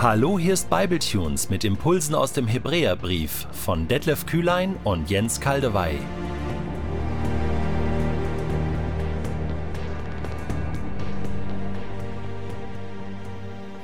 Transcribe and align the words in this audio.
Hallo, 0.00 0.38
hier 0.38 0.54
ist 0.54 0.70
Bibletunes 0.70 1.50
mit 1.50 1.64
Impulsen 1.64 2.14
aus 2.14 2.32
dem 2.32 2.46
Hebräerbrief 2.46 3.48
von 3.50 3.88
Detlef 3.88 4.26
Kühlein 4.26 4.76
und 4.84 5.10
Jens 5.10 5.40
Kaldewey. 5.40 5.98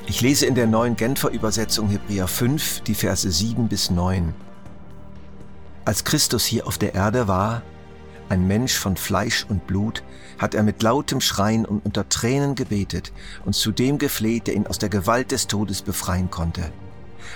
Ich 0.07 0.21
lese 0.21 0.47
in 0.47 0.55
der 0.55 0.69
neuen 0.69 0.95
Genfer 0.95 1.31
Übersetzung 1.31 1.89
Hebräer 1.89 2.29
5 2.29 2.83
die 2.83 2.95
Verse 2.95 3.29
7 3.29 3.67
bis 3.67 3.91
9. 3.91 4.37
Als 5.85 6.05
Christus 6.05 6.45
hier 6.45 6.69
auf 6.69 6.79
der 6.79 6.95
Erde 6.95 7.27
war, 7.27 7.63
ein 8.29 8.47
Mensch 8.47 8.75
von 8.75 8.97
Fleisch 8.97 9.47
und 9.49 9.67
Blut, 9.67 10.03
hat 10.39 10.55
er 10.55 10.63
mit 10.63 10.83
lautem 10.83 11.21
Schreien 11.21 11.65
und 11.65 11.85
unter 11.85 12.09
Tränen 12.09 12.55
gebetet 12.55 13.13
und 13.45 13.55
zu 13.55 13.73
dem 13.73 13.99
gefleht, 13.99 14.47
der 14.47 14.55
ihn 14.55 14.67
aus 14.67 14.79
der 14.79 14.89
Gewalt 14.89 15.31
des 15.31 15.47
Todes 15.47 15.83
befreien 15.83 16.31
konnte. 16.31 16.73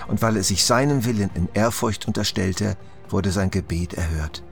Und 0.09 0.23
weil 0.23 0.37
er 0.37 0.43
sich 0.43 0.65
seinem 0.65 1.05
Willen 1.05 1.31
in 1.35 1.49
Ehrfurcht 1.55 2.07
unterstellte, 2.07 2.77
wurde 3.09 3.33
sein 3.33 3.51
Gebet 3.51 3.95
erhört. 3.95 4.43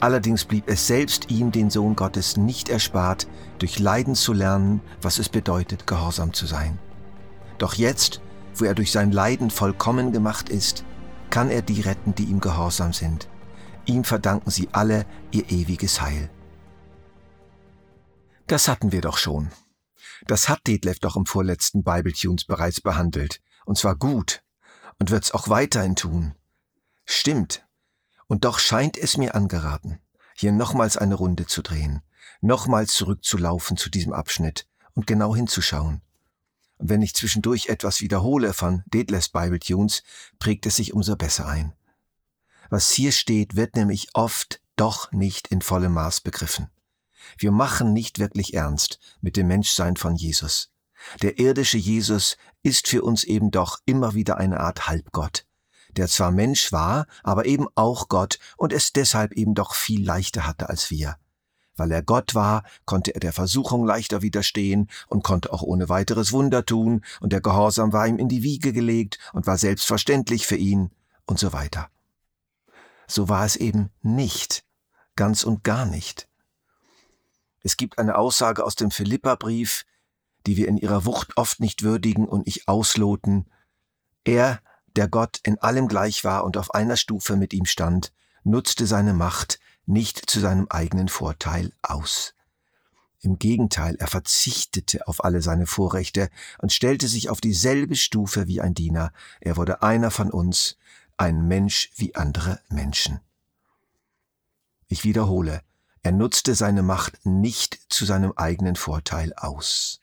Allerdings 0.00 0.44
blieb 0.44 0.64
es 0.66 0.86
selbst 0.86 1.30
ihm, 1.30 1.52
den 1.52 1.68
Sohn 1.68 1.94
Gottes, 1.94 2.36
nicht 2.36 2.70
erspart, 2.70 3.28
durch 3.58 3.78
Leiden 3.78 4.14
zu 4.14 4.32
lernen, 4.32 4.80
was 5.02 5.18
es 5.18 5.28
bedeutet, 5.28 5.86
gehorsam 5.86 6.32
zu 6.32 6.46
sein. 6.46 6.78
Doch 7.58 7.74
jetzt, 7.74 8.22
wo 8.54 8.64
er 8.64 8.74
durch 8.74 8.92
sein 8.92 9.12
Leiden 9.12 9.50
vollkommen 9.50 10.12
gemacht 10.12 10.48
ist, 10.48 10.84
kann 11.28 11.50
er 11.50 11.60
die 11.60 11.82
retten, 11.82 12.14
die 12.14 12.24
ihm 12.24 12.40
gehorsam 12.40 12.94
sind. 12.94 13.28
Ihm 13.86 14.04
verdanken 14.04 14.50
sie 14.50 14.68
alle 14.72 15.06
ihr 15.30 15.50
ewiges 15.50 16.00
Heil. 16.00 16.30
Das 18.46 18.68
hatten 18.68 18.92
wir 18.92 19.00
doch 19.00 19.16
schon. 19.16 19.50
Das 20.26 20.48
hat 20.48 20.66
Detlef 20.66 20.98
doch 20.98 21.16
im 21.16 21.26
vorletzten 21.26 21.82
Bible 21.84 22.12
Tunes 22.12 22.44
bereits 22.44 22.80
behandelt. 22.80 23.40
Und 23.64 23.78
zwar 23.78 23.96
gut. 23.96 24.42
Und 24.98 25.10
wird's 25.10 25.32
auch 25.32 25.48
weiterhin 25.48 25.96
tun. 25.96 26.34
Stimmt. 27.04 27.66
Und 28.26 28.44
doch 28.44 28.58
scheint 28.58 28.96
es 28.96 29.16
mir 29.16 29.34
angeraten, 29.34 29.98
hier 30.36 30.52
nochmals 30.52 30.96
eine 30.96 31.16
Runde 31.16 31.46
zu 31.46 31.62
drehen, 31.62 32.02
nochmals 32.40 32.94
zurückzulaufen 32.94 33.76
zu 33.76 33.90
diesem 33.90 34.12
Abschnitt 34.12 34.68
und 34.94 35.06
genau 35.06 35.34
hinzuschauen. 35.34 36.02
Und 36.78 36.88
wenn 36.88 37.02
ich 37.02 37.14
zwischendurch 37.14 37.68
etwas 37.68 38.00
wiederhole 38.00 38.52
von 38.52 38.84
Detlefs 38.86 39.30
Bible 39.30 39.58
Tunes, 39.58 40.02
prägt 40.38 40.66
es 40.66 40.76
sich 40.76 40.92
umso 40.94 41.16
besser 41.16 41.46
ein. 41.46 41.72
Was 42.70 42.90
hier 42.92 43.10
steht, 43.10 43.56
wird 43.56 43.74
nämlich 43.74 44.08
oft 44.14 44.60
doch 44.76 45.10
nicht 45.10 45.48
in 45.48 45.60
vollem 45.60 45.92
Maß 45.94 46.20
begriffen. 46.20 46.70
Wir 47.36 47.50
machen 47.50 47.92
nicht 47.92 48.18
wirklich 48.20 48.54
ernst 48.54 48.98
mit 49.20 49.36
dem 49.36 49.48
Menschsein 49.48 49.96
von 49.96 50.14
Jesus. 50.14 50.70
Der 51.20 51.38
irdische 51.38 51.78
Jesus 51.78 52.36
ist 52.62 52.86
für 52.86 53.02
uns 53.02 53.24
eben 53.24 53.50
doch 53.50 53.78
immer 53.86 54.14
wieder 54.14 54.36
eine 54.36 54.60
Art 54.60 54.86
Halbgott, 54.86 55.46
der 55.96 56.06
zwar 56.06 56.30
Mensch 56.30 56.70
war, 56.72 57.06
aber 57.24 57.44
eben 57.46 57.66
auch 57.74 58.08
Gott 58.08 58.38
und 58.56 58.72
es 58.72 58.92
deshalb 58.92 59.32
eben 59.32 59.54
doch 59.54 59.74
viel 59.74 60.04
leichter 60.04 60.46
hatte 60.46 60.68
als 60.68 60.90
wir. 60.90 61.16
Weil 61.74 61.90
er 61.90 62.02
Gott 62.02 62.34
war, 62.34 62.62
konnte 62.84 63.14
er 63.14 63.20
der 63.20 63.32
Versuchung 63.32 63.84
leichter 63.84 64.22
widerstehen 64.22 64.88
und 65.08 65.24
konnte 65.24 65.52
auch 65.52 65.62
ohne 65.62 65.88
weiteres 65.88 66.30
Wunder 66.30 66.64
tun, 66.64 67.04
und 67.20 67.32
der 67.32 67.40
Gehorsam 67.40 67.92
war 67.92 68.06
ihm 68.06 68.18
in 68.18 68.28
die 68.28 68.42
Wiege 68.42 68.72
gelegt 68.72 69.18
und 69.32 69.46
war 69.46 69.56
selbstverständlich 69.56 70.46
für 70.46 70.56
ihn 70.56 70.90
und 71.26 71.38
so 71.38 71.52
weiter. 71.52 71.90
So 73.10 73.28
war 73.28 73.44
es 73.44 73.56
eben 73.56 73.90
nicht, 74.02 74.64
ganz 75.16 75.42
und 75.42 75.64
gar 75.64 75.84
nicht. 75.84 76.28
Es 77.64 77.76
gibt 77.76 77.98
eine 77.98 78.16
Aussage 78.16 78.64
aus 78.64 78.76
dem 78.76 78.92
Philipperbrief, 78.92 79.84
die 80.46 80.56
wir 80.56 80.68
in 80.68 80.76
ihrer 80.76 81.04
Wucht 81.06 81.36
oft 81.36 81.58
nicht 81.58 81.82
würdigen 81.82 82.28
und 82.28 82.46
nicht 82.46 82.68
ausloten. 82.68 83.50
Er, 84.22 84.60
der 84.94 85.08
Gott 85.08 85.40
in 85.42 85.58
allem 85.58 85.88
gleich 85.88 86.22
war 86.22 86.44
und 86.44 86.56
auf 86.56 86.72
einer 86.72 86.96
Stufe 86.96 87.34
mit 87.34 87.52
ihm 87.52 87.64
stand, 87.64 88.12
nutzte 88.44 88.86
seine 88.86 89.12
Macht 89.12 89.58
nicht 89.86 90.30
zu 90.30 90.38
seinem 90.38 90.68
eigenen 90.70 91.08
Vorteil 91.08 91.72
aus. 91.82 92.34
Im 93.22 93.40
Gegenteil, 93.40 93.96
er 93.96 94.06
verzichtete 94.06 95.08
auf 95.08 95.24
alle 95.24 95.42
seine 95.42 95.66
Vorrechte 95.66 96.30
und 96.58 96.72
stellte 96.72 97.08
sich 97.08 97.28
auf 97.28 97.40
dieselbe 97.40 97.96
Stufe 97.96 98.46
wie 98.46 98.60
ein 98.60 98.74
Diener. 98.74 99.12
Er 99.40 99.56
wurde 99.56 99.82
einer 99.82 100.12
von 100.12 100.30
uns, 100.30 100.76
ein 101.20 101.46
Mensch 101.46 101.90
wie 101.96 102.14
andere 102.14 102.62
Menschen. 102.70 103.20
Ich 104.88 105.04
wiederhole, 105.04 105.62
er 106.02 106.12
nutzte 106.12 106.54
seine 106.54 106.82
Macht 106.82 107.26
nicht 107.26 107.78
zu 107.90 108.06
seinem 108.06 108.32
eigenen 108.36 108.74
Vorteil 108.74 109.34
aus. 109.34 110.00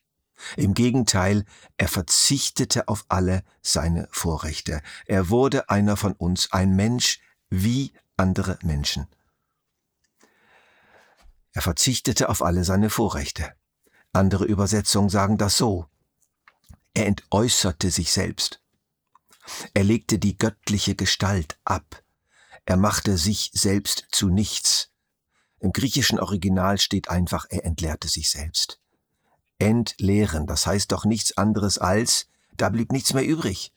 Im 0.57 0.75
Gegenteil, 0.75 1.45
er 1.77 1.87
verzichtete 1.87 2.87
auf 2.87 3.05
alle 3.07 3.43
seine 3.63 4.07
Vorrechte. 4.11 4.83
Er 5.07 5.29
wurde 5.29 5.71
einer 5.71 5.97
von 5.97 6.13
uns, 6.13 6.51
ein 6.51 6.75
Mensch 6.75 7.19
wie 7.49 7.93
andere 8.15 8.59
Menschen. 8.61 9.07
Er 11.51 11.63
verzichtete 11.63 12.29
auf 12.29 12.43
alle 12.43 12.63
seine 12.63 12.91
Vorrechte. 12.91 13.55
Andere 14.13 14.45
Übersetzungen 14.45 15.09
sagen 15.09 15.39
das 15.39 15.57
so. 15.57 15.87
Er 16.93 17.07
entäußerte 17.07 17.89
sich 17.89 18.11
selbst. 18.11 18.61
Er 19.73 19.83
legte 19.83 20.19
die 20.19 20.37
göttliche 20.37 20.95
Gestalt 20.95 21.57
ab. 21.63 22.03
Er 22.65 22.77
machte 22.77 23.17
sich 23.17 23.51
selbst 23.53 24.07
zu 24.11 24.29
nichts. 24.29 24.91
Im 25.59 25.71
griechischen 25.71 26.19
Original 26.19 26.79
steht 26.79 27.09
einfach, 27.09 27.45
er 27.49 27.65
entleerte 27.65 28.07
sich 28.07 28.29
selbst. 28.29 28.79
Entleeren, 29.57 30.45
das 30.45 30.67
heißt 30.67 30.91
doch 30.91 31.05
nichts 31.05 31.37
anderes 31.37 31.77
als, 31.77 32.27
da 32.55 32.69
blieb 32.69 32.91
nichts 32.91 33.13
mehr 33.13 33.25
übrig. 33.25 33.73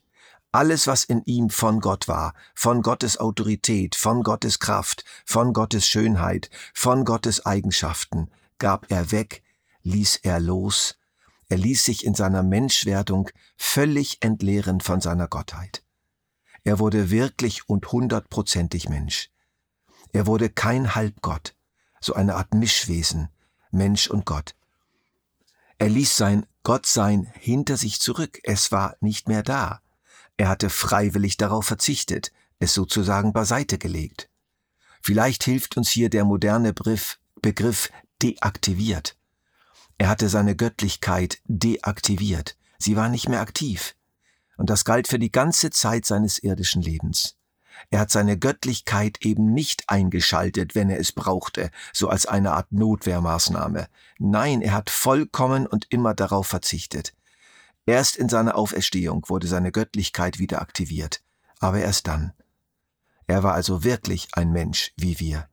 Alles, 0.53 0.89
was 0.89 1.05
in 1.05 1.23
ihm 1.25 1.49
von 1.49 1.81
Gott 1.81 2.09
war, 2.09 2.35
von 2.55 2.83
Gottes 2.83 3.19
Autorität, 3.19 3.95
von 3.95 4.25
Gottes 4.25 4.59
Kraft, 4.59 5.05
von 5.25 5.53
Gottes 5.53 5.87
Schönheit, 5.87 6.51
von 6.75 7.05
Gottes 7.05 7.47
Eigenschaften, 7.47 8.31
gab 8.59 8.91
er 8.91 9.13
weg, 9.13 9.45
ließ 9.85 10.17
er 10.25 10.41
los, 10.41 10.97
er 11.51 11.59
ließ 11.59 11.85
sich 11.85 12.07
in 12.07 12.15
seiner 12.15 12.45
Menschwerdung 12.45 13.29
völlig 13.57 14.23
entleeren 14.23 14.81
von 14.81 15.01
seiner 15.01 15.27
Gottheit. 15.27 15.83
Er 16.63 16.79
wurde 16.79 17.11
wirklich 17.11 17.69
und 17.69 17.91
hundertprozentig 17.91 18.89
Mensch. 18.89 19.31
Er 20.13 20.27
wurde 20.27 20.49
kein 20.49 20.95
Halbgott, 20.95 21.57
so 22.01 22.15
eine 22.15 22.37
Art 22.37 22.55
Mischwesen, 22.55 23.31
Mensch 23.73 24.09
und 24.09 24.27
Gott. 24.27 24.55
Er 25.79 25.89
ließ 25.89 26.17
sein 26.17 26.47
Gottsein 26.63 27.29
hinter 27.35 27.77
sich 27.77 28.01
zurück, 28.01 28.39
es 28.45 28.71
war 28.71 28.97
nicht 29.01 29.27
mehr 29.27 29.43
da. 29.43 29.81
Er 30.37 30.49
hatte 30.49 30.71
freiwillig 30.71 31.37
darauf 31.37 31.67
verzichtet, 31.67 32.31
es 32.61 32.75
sozusagen 32.75 33.33
beiseite 33.33 33.77
gelegt. 33.77 34.31
Vielleicht 35.03 35.43
hilft 35.43 35.77
uns 35.77 35.89
hier 35.89 36.11
der 36.11 36.25
moderne 36.25 36.73
Begriff, 36.73 37.91
deaktiviert. 38.23 39.17
Er 40.01 40.09
hatte 40.09 40.31
seine 40.31 40.57
Göttlichkeit 40.57 41.43
deaktiviert. 41.45 42.57
Sie 42.79 42.97
war 42.97 43.11
nicht 43.11 43.29
mehr 43.29 43.43
aktiv. 43.43 43.95
Und 44.57 44.71
das 44.71 44.87
galt 44.87 45.07
für 45.07 45.19
die 45.19 45.31
ganze 45.31 45.69
Zeit 45.69 46.07
seines 46.07 46.39
irdischen 46.39 46.81
Lebens. 46.81 47.37
Er 47.91 48.01
hat 48.01 48.11
seine 48.11 48.39
Göttlichkeit 48.39 49.19
eben 49.21 49.53
nicht 49.53 49.91
eingeschaltet, 49.91 50.75
wenn 50.75 50.89
er 50.89 50.99
es 50.99 51.13
brauchte, 51.13 51.71
so 51.93 52.09
als 52.09 52.25
eine 52.25 52.53
Art 52.53 52.73
Notwehrmaßnahme. 52.73 53.89
Nein, 54.19 54.63
er 54.63 54.73
hat 54.73 54.89
vollkommen 54.89 55.67
und 55.67 55.85
immer 55.91 56.15
darauf 56.15 56.47
verzichtet. 56.47 57.13
Erst 57.85 58.17
in 58.17 58.31
seiner 58.31 58.55
Auferstehung 58.55 59.27
wurde 59.29 59.49
seine 59.49 59.71
Göttlichkeit 59.71 60.39
wieder 60.39 60.63
aktiviert, 60.63 61.23
aber 61.59 61.81
erst 61.81 62.07
dann. 62.07 62.33
Er 63.27 63.43
war 63.43 63.53
also 63.53 63.85
wirklich 63.85 64.29
ein 64.33 64.51
Mensch 64.51 64.95
wie 64.97 65.21
wir. 65.21 65.51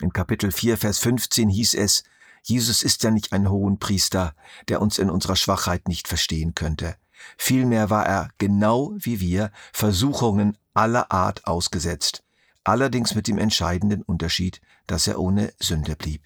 In 0.00 0.12
Kapitel 0.12 0.52
4, 0.52 0.78
Vers 0.78 1.00
15 1.00 1.48
hieß 1.48 1.74
es, 1.74 2.04
Jesus 2.48 2.84
ist 2.84 3.02
ja 3.02 3.10
nicht 3.10 3.32
ein 3.32 3.50
Hohenpriester, 3.50 4.32
der 4.68 4.80
uns 4.80 4.98
in 4.98 5.10
unserer 5.10 5.34
Schwachheit 5.34 5.88
nicht 5.88 6.06
verstehen 6.06 6.54
könnte. 6.54 6.94
Vielmehr 7.36 7.90
war 7.90 8.06
er, 8.06 8.30
genau 8.38 8.92
wie 8.98 9.18
wir, 9.18 9.50
Versuchungen 9.72 10.56
aller 10.72 11.10
Art 11.10 11.44
ausgesetzt, 11.48 12.22
allerdings 12.62 13.16
mit 13.16 13.26
dem 13.26 13.38
entscheidenden 13.38 14.02
Unterschied, 14.02 14.60
dass 14.86 15.08
er 15.08 15.18
ohne 15.18 15.52
Sünde 15.58 15.96
blieb. 15.96 16.22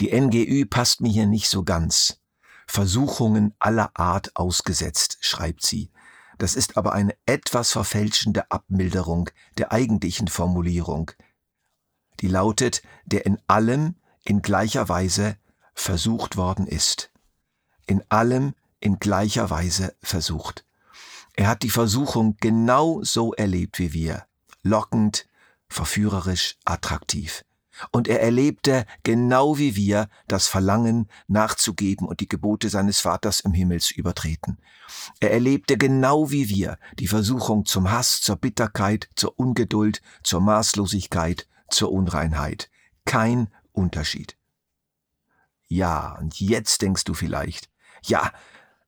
Die 0.00 0.12
NGÜ 0.12 0.66
passt 0.66 1.00
mir 1.00 1.10
hier 1.10 1.26
nicht 1.26 1.48
so 1.48 1.64
ganz. 1.64 2.20
Versuchungen 2.66 3.54
aller 3.58 3.92
Art 3.94 4.36
ausgesetzt, 4.36 5.16
schreibt 5.22 5.64
sie. 5.64 5.90
Das 6.36 6.54
ist 6.54 6.76
aber 6.76 6.92
eine 6.92 7.14
etwas 7.24 7.72
verfälschende 7.72 8.50
Abmilderung 8.50 9.30
der 9.56 9.72
eigentlichen 9.72 10.28
Formulierung. 10.28 11.10
Die 12.20 12.28
lautet, 12.28 12.82
der 13.06 13.24
in 13.24 13.38
allem 13.46 13.94
in 14.24 14.42
gleicher 14.42 14.88
Weise 14.88 15.36
versucht 15.74 16.36
worden 16.36 16.66
ist. 16.66 17.10
In 17.86 18.02
allem 18.08 18.54
in 18.80 18.98
gleicher 18.98 19.50
Weise 19.50 19.94
versucht. 20.02 20.64
Er 21.34 21.48
hat 21.48 21.62
die 21.62 21.70
Versuchung 21.70 22.36
genau 22.40 23.02
so 23.02 23.32
erlebt 23.32 23.78
wie 23.78 23.92
wir. 23.92 24.26
Lockend, 24.62 25.26
verführerisch, 25.68 26.56
attraktiv. 26.64 27.44
Und 27.92 28.08
er 28.08 28.20
erlebte, 28.20 28.84
genau 29.04 29.56
wie 29.56 29.74
wir, 29.74 30.08
das 30.28 30.48
Verlangen 30.48 31.08
nachzugeben 31.28 32.06
und 32.06 32.20
die 32.20 32.28
Gebote 32.28 32.68
seines 32.68 33.00
Vaters 33.00 33.40
im 33.40 33.52
Himmel 33.52 33.80
zu 33.80 33.94
übertreten. 33.94 34.58
Er 35.20 35.32
erlebte 35.32 35.78
genau 35.78 36.30
wie 36.30 36.48
wir 36.48 36.78
die 36.98 37.06
Versuchung 37.06 37.64
zum 37.64 37.90
Hass, 37.90 38.20
zur 38.20 38.36
Bitterkeit, 38.36 39.08
zur 39.16 39.38
Ungeduld, 39.38 40.02
zur 40.22 40.40
Maßlosigkeit, 40.40 41.48
zur 41.70 41.92
Unreinheit. 41.92 42.70
Kein 43.06 43.48
Unterschied. 43.72 44.36
Ja, 45.68 46.16
und 46.18 46.40
jetzt 46.40 46.82
denkst 46.82 47.04
du 47.04 47.14
vielleicht, 47.14 47.70
ja, 48.02 48.32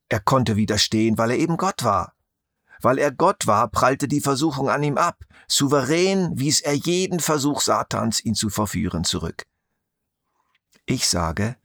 er 0.09 0.21
konnte 0.21 0.57
widerstehen, 0.57 1.17
weil 1.17 1.31
er 1.31 1.39
eben 1.39 1.57
Gott 1.57 1.85
war. 1.85 2.15
Weil 2.81 2.99
er 2.99 3.13
Gott 3.13 3.47
war, 3.47 3.69
prallte 3.69 4.09
die 4.09 4.21
Versuchung 4.21 4.69
an 4.69 4.83
ihm 4.83 4.99
ab. 4.99 5.25
Souverän 5.47 6.39
wies 6.39 6.61
er 6.61 6.75
jeden 6.75 7.21
Versuch 7.21 7.61
Satans, 7.61 8.25
ihn 8.25 8.35
zu 8.35 8.51
verführen, 8.51 9.05
zurück. 9.05 9.47
Ich 10.85 11.09
sage, 11.09 11.57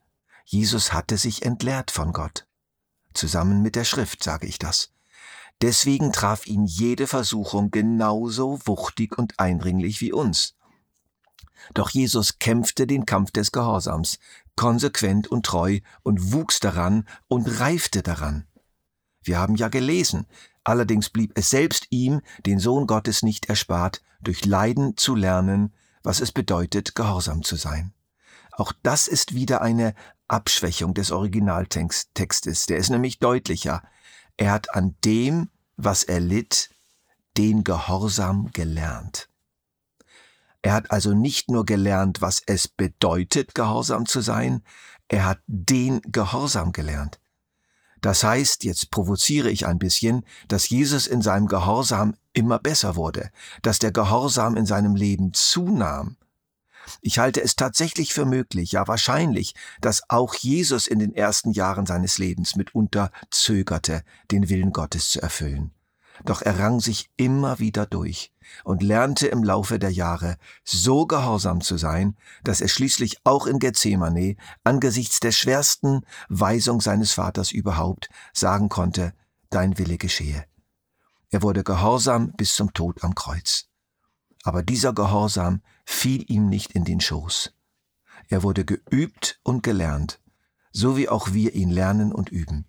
Jesus 0.46 0.94
hatte 0.94 1.18
sich 1.18 1.44
entleert 1.44 1.90
von 1.90 2.14
Gott. 2.14 2.48
Zusammen 3.14 3.64
mit 3.64 3.76
der 3.76 3.84
Schrift 3.84 4.24
sage 4.24 4.46
ich 4.46 4.60
das. 4.60 4.94
Deswegen 5.62 6.14
traf 6.14 6.46
ihn 6.46 6.66
jede 6.66 7.08
Versuchung 7.08 7.72
genauso 7.72 8.60
wuchtig 8.66 9.18
und 9.18 9.40
eindringlich 9.40 10.02
wie 10.02 10.14
uns. 10.14 10.56
Doch 11.74 11.90
Jesus 11.90 12.40
kämpfte 12.40 12.88
den 12.88 13.06
Kampf 13.06 13.32
des 13.32 13.52
Gehorsams, 13.52 14.20
konsequent 14.56 15.28
und 15.28 15.46
treu 15.46 15.80
und 16.04 16.34
wuchs 16.34 16.60
daran 16.60 17.08
und 17.28 17.60
reifte 17.60 18.04
daran. 18.04 18.48
Wir 19.24 19.40
haben 19.40 19.56
ja 19.56 19.68
gelesen, 19.68 20.26
Allerdings 20.68 21.10
blieb 21.10 21.32
es 21.36 21.50
selbst 21.50 21.88
ihm, 21.92 22.20
den 22.46 22.60
Sohn 22.60 22.88
Gottes, 22.88 23.24
nicht 23.24 23.46
erspart, 23.46 24.02
durch 24.20 24.44
Leiden 24.44 24.98
zu 24.98 25.16
lernen, 25.16 25.74
was 26.04 26.20
es 26.20 26.34
bedeutet, 26.34 26.94
gehorsam 26.94 27.42
zu 27.42 27.56
sein. 27.56 27.94
Auch 28.52 28.74
das 28.84 29.08
ist 29.08 29.34
wieder 29.34 29.62
eine 29.62 29.96
Abschwächung 30.28 30.94
des 30.94 31.12
Originaltextes, 31.12 32.66
der 32.66 32.76
ist 32.80 32.90
nämlich 32.90 33.20
deutlicher. 33.20 33.82
Er 34.36 34.52
hat 34.52 34.76
an 34.76 34.98
dem, 35.06 35.50
was 35.78 36.04
er 36.04 36.20
litt, 36.20 36.70
den 37.38 37.64
Gehorsam 37.64 38.52
gelernt. 38.52 39.30
Er 40.68 40.74
hat 40.74 40.92
also 40.92 41.14
nicht 41.14 41.50
nur 41.50 41.66
gelernt, 41.66 42.22
was 42.22 42.42
es 42.46 42.68
bedeutet, 42.68 43.56
gehorsam 43.56 44.06
zu 44.06 44.20
sein, 44.20 44.64
er 45.08 45.24
hat 45.24 45.40
den 45.48 46.02
Gehorsam 46.02 46.74
gelernt. 46.74 47.22
Das 48.02 48.26
heißt, 48.26 48.66
jetzt 48.66 48.92
provoziere 48.92 49.50
ich 49.50 49.66
ein 49.66 49.80
bisschen, 49.80 50.26
dass 50.50 50.68
Jesus 50.68 51.08
in 51.08 51.22
seinem 51.22 51.48
Gehorsam 51.48 52.16
immer 52.34 52.60
besser 52.60 52.98
wurde, 52.98 53.32
dass 53.62 53.80
der 53.80 53.94
Gehorsam 53.94 54.58
in 54.58 54.66
seinem 54.66 54.98
Leben 54.98 55.32
zunahm. 55.34 56.18
Ich 57.00 57.18
halte 57.18 57.42
es 57.42 57.56
tatsächlich 57.56 58.14
für 58.14 58.26
möglich, 58.26 58.74
ja 58.74 58.90
wahrscheinlich, 58.90 59.56
dass 59.80 60.10
auch 60.10 60.36
Jesus 60.36 60.86
in 60.88 61.00
den 61.00 61.16
ersten 61.16 61.52
Jahren 61.52 61.86
seines 61.86 62.18
Lebens 62.18 62.58
mitunter 62.58 63.10
zögerte, 63.32 64.04
den 64.32 64.50
Willen 64.50 64.74
Gottes 64.74 65.12
zu 65.12 65.22
erfüllen. 65.22 65.72
Doch 66.26 66.42
er 66.42 66.60
rang 66.60 66.80
sich 66.80 67.10
immer 67.18 67.60
wieder 67.60 67.86
durch 67.86 68.32
und 68.64 68.82
lernte 68.82 69.28
im 69.28 69.44
Laufe 69.44 69.80
der 69.80 69.92
Jahre 69.92 70.38
so 70.64 71.06
gehorsam 71.06 71.62
zu 71.62 71.78
sein, 71.78 72.16
dass 72.44 72.62
er 72.62 72.68
schließlich 72.68 73.18
auch 73.24 73.46
in 73.46 73.60
Gethsemane 73.60 74.36
angesichts 74.64 75.20
der 75.20 75.32
schwersten 75.32 76.02
Weisung 76.30 76.82
seines 76.82 77.14
Vaters 77.14 77.52
überhaupt 77.52 78.10
sagen 78.34 78.70
konnte, 78.70 79.14
dein 79.50 79.78
Wille 79.78 79.98
geschehe. 79.98 80.46
Er 81.30 81.42
wurde 81.42 81.64
gehorsam 81.64 82.32
bis 82.32 82.56
zum 82.56 82.74
Tod 82.74 83.04
am 83.04 83.14
Kreuz. 83.16 83.68
Aber 84.44 84.64
dieser 84.64 84.94
Gehorsam 84.94 85.62
fiel 85.86 86.24
ihm 86.32 86.48
nicht 86.48 86.72
in 86.72 86.86
den 86.86 87.02
Schoß. 87.02 87.54
Er 88.30 88.44
wurde 88.44 88.66
geübt 88.66 89.40
und 89.44 89.62
gelernt, 89.62 90.22
so 90.72 90.96
wie 90.96 91.10
auch 91.10 91.34
wir 91.34 91.54
ihn 91.54 91.70
lernen 91.70 92.12
und 92.12 92.30
üben. 92.30 92.66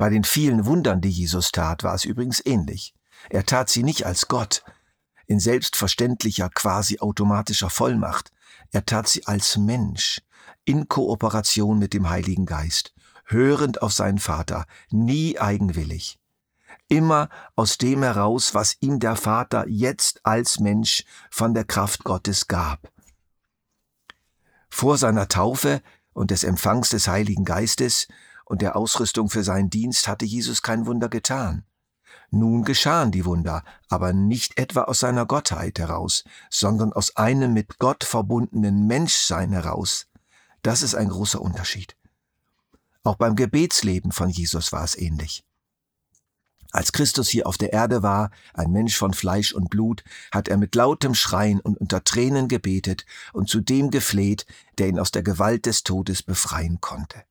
Bei 0.00 0.08
den 0.08 0.24
vielen 0.24 0.64
Wundern, 0.64 1.02
die 1.02 1.10
Jesus 1.10 1.52
tat, 1.52 1.84
war 1.84 1.94
es 1.94 2.06
übrigens 2.06 2.40
ähnlich. 2.46 2.94
Er 3.28 3.44
tat 3.44 3.68
sie 3.68 3.82
nicht 3.82 4.06
als 4.06 4.28
Gott, 4.28 4.64
in 5.26 5.38
selbstverständlicher, 5.38 6.48
quasi 6.48 7.00
automatischer 7.00 7.68
Vollmacht. 7.68 8.32
Er 8.72 8.86
tat 8.86 9.08
sie 9.08 9.26
als 9.26 9.58
Mensch, 9.58 10.22
in 10.64 10.88
Kooperation 10.88 11.78
mit 11.78 11.92
dem 11.92 12.08
Heiligen 12.08 12.46
Geist, 12.46 12.94
hörend 13.26 13.82
auf 13.82 13.92
seinen 13.92 14.18
Vater, 14.20 14.64
nie 14.88 15.38
eigenwillig. 15.38 16.18
Immer 16.88 17.28
aus 17.54 17.76
dem 17.76 18.02
heraus, 18.02 18.54
was 18.54 18.78
ihm 18.80 19.00
der 19.00 19.16
Vater 19.16 19.68
jetzt 19.68 20.24
als 20.24 20.60
Mensch 20.60 21.04
von 21.30 21.52
der 21.52 21.64
Kraft 21.64 22.04
Gottes 22.04 22.48
gab. 22.48 22.90
Vor 24.70 24.96
seiner 24.96 25.28
Taufe 25.28 25.82
und 26.14 26.30
des 26.30 26.42
Empfangs 26.42 26.88
des 26.88 27.06
Heiligen 27.06 27.44
Geistes 27.44 28.08
und 28.50 28.62
der 28.62 28.74
Ausrüstung 28.74 29.30
für 29.30 29.44
seinen 29.44 29.70
Dienst 29.70 30.08
hatte 30.08 30.24
Jesus 30.24 30.60
kein 30.60 30.84
Wunder 30.84 31.08
getan. 31.08 31.64
Nun 32.32 32.64
geschahen 32.64 33.12
die 33.12 33.24
Wunder, 33.24 33.62
aber 33.88 34.12
nicht 34.12 34.58
etwa 34.58 34.82
aus 34.82 34.98
seiner 34.98 35.24
Gottheit 35.24 35.78
heraus, 35.78 36.24
sondern 36.50 36.92
aus 36.92 37.16
einem 37.16 37.52
mit 37.52 37.78
Gott 37.78 38.02
verbundenen 38.02 38.88
Menschsein 38.88 39.52
heraus. 39.52 40.08
Das 40.62 40.82
ist 40.82 40.96
ein 40.96 41.10
großer 41.10 41.40
Unterschied. 41.40 41.96
Auch 43.04 43.14
beim 43.14 43.36
Gebetsleben 43.36 44.10
von 44.10 44.30
Jesus 44.30 44.72
war 44.72 44.82
es 44.82 44.98
ähnlich. 44.98 45.44
Als 46.72 46.92
Christus 46.92 47.28
hier 47.28 47.46
auf 47.46 47.56
der 47.56 47.72
Erde 47.72 48.02
war, 48.02 48.32
ein 48.52 48.72
Mensch 48.72 48.96
von 48.96 49.14
Fleisch 49.14 49.52
und 49.52 49.70
Blut, 49.70 50.02
hat 50.32 50.48
er 50.48 50.56
mit 50.56 50.74
lautem 50.74 51.14
Schreien 51.14 51.60
und 51.60 51.78
unter 51.78 52.02
Tränen 52.02 52.48
gebetet 52.48 53.06
und 53.32 53.48
zu 53.48 53.60
dem 53.60 53.92
gefleht, 53.92 54.44
der 54.78 54.88
ihn 54.88 54.98
aus 54.98 55.12
der 55.12 55.22
Gewalt 55.22 55.66
des 55.66 55.84
Todes 55.84 56.24
befreien 56.24 56.80
konnte. 56.80 57.22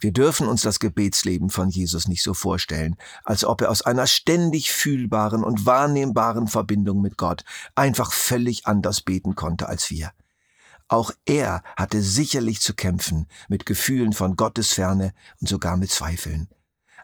Wir 0.00 0.12
dürfen 0.12 0.48
uns 0.48 0.62
das 0.62 0.80
Gebetsleben 0.80 1.50
von 1.50 1.68
Jesus 1.68 2.08
nicht 2.08 2.22
so 2.22 2.32
vorstellen, 2.32 2.96
als 3.22 3.44
ob 3.44 3.60
er 3.60 3.70
aus 3.70 3.82
einer 3.82 4.06
ständig 4.06 4.72
fühlbaren 4.72 5.44
und 5.44 5.66
wahrnehmbaren 5.66 6.48
Verbindung 6.48 7.02
mit 7.02 7.18
Gott 7.18 7.44
einfach 7.74 8.12
völlig 8.12 8.66
anders 8.66 9.02
beten 9.02 9.34
konnte 9.34 9.68
als 9.68 9.90
wir. 9.90 10.12
Auch 10.88 11.12
er 11.26 11.62
hatte 11.76 12.02
sicherlich 12.02 12.60
zu 12.60 12.74
kämpfen 12.74 13.28
mit 13.48 13.66
Gefühlen 13.66 14.14
von 14.14 14.36
Gottesferne 14.36 15.12
und 15.40 15.48
sogar 15.48 15.76
mit 15.76 15.90
Zweifeln. 15.90 16.48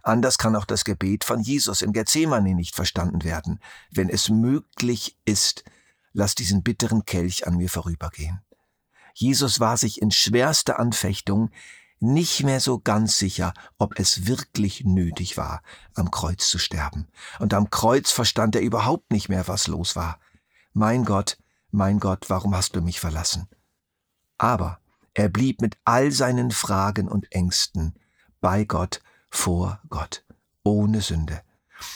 Anders 0.02 0.38
kann 0.38 0.56
auch 0.56 0.64
das 0.64 0.84
Gebet 0.84 1.25
von 1.25 1.40
Jesus 1.40 1.82
in 1.82 1.93
Gethsemane 1.93 2.54
nicht 2.54 2.75
verstanden 2.75 3.25
werden. 3.25 3.60
Wenn 3.90 4.08
es 4.08 4.31
möglich 4.31 5.19
ist, 5.25 5.64
lass 6.12 6.34
diesen 6.34 6.62
bitteren 6.62 7.04
Kelch 7.04 7.46
an 7.46 7.58
mir 7.58 7.69
vorübergehen. 7.69 8.40
Jesus 9.14 9.60
war 9.60 9.76
sich 9.76 10.00
in 10.00 10.10
schwerster 10.10 10.78
Anfechtung 10.78 11.50
nicht 11.98 12.43
mehr 12.43 12.60
so 12.60 12.79
ganz 12.79 13.19
sicher, 13.19 13.55
ob 13.79 13.98
es 13.98 14.26
wirklich 14.26 14.84
nötig 14.84 15.36
war, 15.36 15.62
am 15.94 16.10
Kreuz 16.10 16.48
zu 16.48 16.58
sterben. 16.58 17.08
Und 17.38 17.55
am 17.55 17.70
Kreuz 17.70 18.10
verstand 18.10 18.55
er 18.55 18.62
überhaupt 18.62 19.10
nicht 19.10 19.29
mehr, 19.29 19.48
was 19.48 19.67
los 19.67 19.96
war. 19.96 20.19
Mein 20.72 21.05
Gott, 21.05 21.38
mein 21.70 22.00
Gott, 22.00 22.29
warum 22.29 22.55
hast 22.55 22.76
du 22.76 22.82
mich 22.82 23.00
verlassen? 23.00 23.48
Aber 24.38 24.79
er 25.15 25.31
blieb 25.31 25.62
mit 25.62 25.79
all 25.84 26.12
seinen 26.12 26.50
Fragen 26.50 27.08
und 27.08 27.32
Ängsten 27.32 27.94
bei 28.41 28.65
Gott, 28.65 29.00
vor 29.31 29.81
Gott, 29.88 30.24
ohne 30.62 31.00
Sünde. 31.00 31.43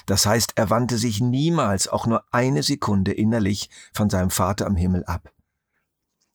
Das 0.06 0.26
heißt, 0.26 0.52
er 0.56 0.70
wandte 0.70 0.98
sich 0.98 1.20
niemals 1.20 1.88
auch 1.88 2.06
nur 2.06 2.24
eine 2.32 2.62
Sekunde 2.62 3.12
innerlich 3.12 3.70
von 3.92 4.10
seinem 4.10 4.30
Vater 4.30 4.66
am 4.66 4.76
Himmel 4.76 5.04
ab. 5.04 5.32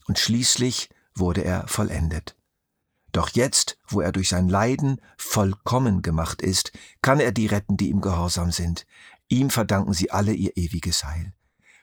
Und 0.08 0.20
schließlich 0.20 0.90
wurde 1.16 1.44
er 1.44 1.68
vollendet. 1.68 2.36
Doch 3.16 3.30
jetzt, 3.30 3.78
wo 3.88 4.02
er 4.02 4.12
durch 4.12 4.28
sein 4.28 4.50
Leiden 4.50 5.00
vollkommen 5.16 6.02
gemacht 6.02 6.42
ist, 6.42 6.74
kann 7.02 7.22
er 7.22 7.32
die 7.32 7.46
retten, 7.46 7.78
die 7.78 7.88
ihm 7.90 8.02
gehorsam 8.02 8.52
sind. 8.52 8.86
Ihm 9.30 9.50
verdanken 9.52 9.94
sie 9.94 10.12
alle 10.12 10.34
ihr 10.34 10.58
ewiges 10.58 11.06
Heil. 11.06 11.32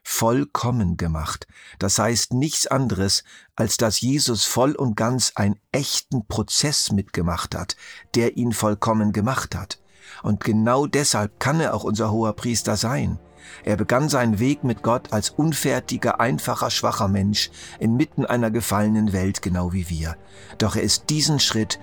Vollkommen 0.05 0.99
gemacht, 0.99 1.47
das 1.79 1.99
heißt 1.99 2.35
nichts 2.35 2.67
anderes, 2.67 3.25
als 3.57 3.79
dass 3.79 4.03
Jesus 4.03 4.45
voll 4.45 4.73
und 4.73 4.95
ganz 4.95 5.33
einen 5.35 5.59
echten 5.71 6.27
Prozess 6.27 6.93
mitgemacht 6.93 7.55
hat, 7.55 7.77
der 8.15 8.37
ihn 8.37 8.53
vollkommen 8.53 9.15
gemacht 9.15 9.55
hat. 9.55 9.81
Und 10.23 10.45
genau 10.45 10.87
deshalb 10.87 11.41
kann 11.41 11.61
er 11.61 11.73
auch 11.73 11.85
unser 11.85 12.11
hoher 12.11 12.35
Priester 12.35 12.77
sein. 12.77 13.19
Er 13.65 13.77
begann 13.77 14.09
seinen 14.09 14.39
Weg 14.39 14.65
mit 14.65 14.83
Gott 14.83 15.13
als 15.13 15.31
unfertiger, 15.31 16.21
einfacher, 16.21 16.71
schwacher 16.71 17.09
Mensch 17.09 17.51
inmitten 17.79 18.27
einer 18.27 18.51
gefallenen 18.51 19.13
Welt, 19.13 19.43
genau 19.43 19.73
wie 19.73 19.89
wir. 19.89 20.17
Doch 20.59 20.77
er 20.77 20.83
ist 20.83 21.11
diesen 21.11 21.39
Schritt, 21.39 21.79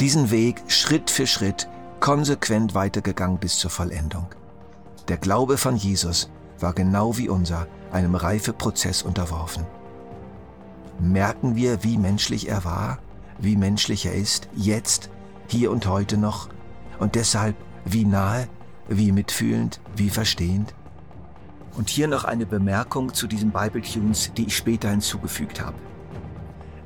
diesen 0.00 0.30
Weg 0.30 0.62
Schritt 0.68 1.10
für 1.10 1.26
Schritt 1.26 1.68
konsequent 2.00 2.74
weitergegangen 2.74 3.38
bis 3.38 3.58
zur 3.58 3.70
Vollendung. 3.70 4.26
Der 5.08 5.16
Glaube 5.16 5.56
von 5.56 5.76
Jesus 5.76 6.30
war 6.58 6.72
genau 6.72 7.16
wie 7.16 7.28
unser 7.28 7.66
einem 7.92 8.14
Reifeprozess 8.14 9.02
unterworfen. 9.02 9.66
Merken 10.98 11.56
wir, 11.56 11.84
wie 11.84 11.98
menschlich 11.98 12.48
er 12.48 12.64
war, 12.64 12.98
wie 13.38 13.56
menschlich 13.56 14.06
er 14.06 14.14
ist, 14.14 14.48
jetzt, 14.54 15.10
hier 15.48 15.70
und 15.70 15.86
heute 15.86 16.16
noch, 16.16 16.48
und 16.98 17.14
deshalb 17.14 17.56
wie 17.84 18.04
nahe 18.04 18.48
wie 18.88 19.12
mitfühlend, 19.12 19.80
wie 19.96 20.10
verstehend? 20.10 20.74
Und 21.76 21.88
hier 21.88 22.08
noch 22.08 22.24
eine 22.24 22.46
Bemerkung 22.46 23.12
zu 23.12 23.26
diesen 23.26 23.50
Bible 23.50 23.82
Tunes, 23.82 24.32
die 24.36 24.46
ich 24.46 24.56
später 24.56 24.90
hinzugefügt 24.90 25.60
habe. 25.60 25.76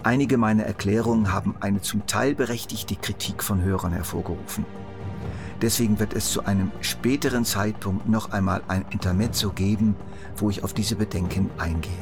Einige 0.03 0.39
meiner 0.39 0.65
Erklärungen 0.65 1.33
haben 1.33 1.55
eine 1.61 1.83
zum 1.83 2.07
Teil 2.07 2.35
berechtigte 2.35 2.97
Kritik 2.97 3.43
von 3.43 3.63
Hörern 3.63 3.93
hervorgerufen. 3.93 4.65
Deswegen 5.61 5.99
wird 5.99 6.15
es 6.15 6.31
zu 6.31 6.47
einem 6.47 6.71
späteren 6.81 7.45
Zeitpunkt 7.45 8.09
noch 8.09 8.33
einmal 8.33 8.63
ein 8.67 8.87
Intermezzo 8.91 9.51
geben, 9.51 9.95
wo 10.37 10.49
ich 10.49 10.65
auf 10.65 10.73
diese 10.73 10.97
Bedenken 10.97 11.51
eingehe. 11.59 11.93